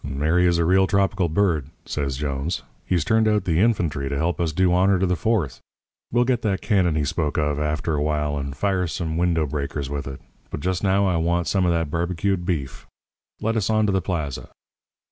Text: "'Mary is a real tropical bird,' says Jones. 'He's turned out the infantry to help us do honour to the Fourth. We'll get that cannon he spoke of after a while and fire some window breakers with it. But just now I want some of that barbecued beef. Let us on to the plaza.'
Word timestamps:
"'Mary 0.03 0.47
is 0.47 0.57
a 0.57 0.65
real 0.65 0.87
tropical 0.87 1.29
bird,' 1.29 1.69
says 1.85 2.17
Jones. 2.17 2.63
'He's 2.87 3.05
turned 3.05 3.27
out 3.27 3.45
the 3.45 3.59
infantry 3.59 4.09
to 4.09 4.17
help 4.17 4.41
us 4.41 4.51
do 4.51 4.73
honour 4.73 4.97
to 4.97 5.05
the 5.05 5.15
Fourth. 5.15 5.59
We'll 6.11 6.23
get 6.23 6.41
that 6.41 6.59
cannon 6.59 6.95
he 6.95 7.05
spoke 7.05 7.37
of 7.37 7.59
after 7.59 7.93
a 7.93 8.01
while 8.01 8.35
and 8.35 8.57
fire 8.57 8.87
some 8.87 9.15
window 9.15 9.45
breakers 9.45 9.91
with 9.91 10.07
it. 10.07 10.19
But 10.49 10.61
just 10.61 10.81
now 10.83 11.05
I 11.05 11.17
want 11.17 11.45
some 11.45 11.67
of 11.67 11.71
that 11.73 11.91
barbecued 11.91 12.47
beef. 12.47 12.87
Let 13.41 13.55
us 13.55 13.69
on 13.69 13.85
to 13.85 13.91
the 13.91 14.01
plaza.' 14.01 14.47